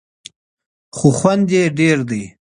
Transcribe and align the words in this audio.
خو 0.97 1.07
خوند 1.17 1.47
یې 1.55 1.63
ډېر 1.79 1.97
دی. 2.09 2.23